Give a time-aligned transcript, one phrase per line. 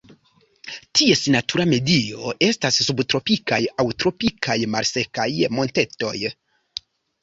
[0.99, 5.31] Ties natura medio estas subtropikaj aŭ tropikaj malsekaj
[5.61, 6.17] montetoj.